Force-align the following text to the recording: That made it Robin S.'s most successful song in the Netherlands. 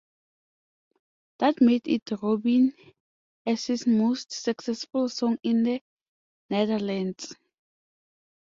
That 1.37 1.61
made 1.61 1.87
it 1.87 2.09
Robin 2.23 2.73
S.'s 3.45 3.85
most 3.85 4.31
successful 4.31 5.09
song 5.09 5.37
in 5.43 5.61
the 5.61 5.79
Netherlands. 6.49 7.35